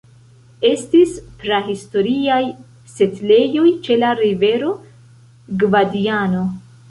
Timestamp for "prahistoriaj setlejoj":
1.43-3.67